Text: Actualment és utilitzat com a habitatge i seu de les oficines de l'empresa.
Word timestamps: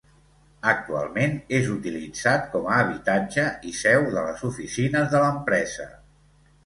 Actualment 0.69 1.35
és 1.57 1.67
utilitzat 1.73 2.47
com 2.55 2.67
a 2.71 2.79
habitatge 2.85 3.47
i 3.73 3.77
seu 3.83 4.09
de 4.17 4.25
les 4.31 4.43
oficines 4.51 5.13
de 5.13 5.23
l'empresa. 5.27 5.87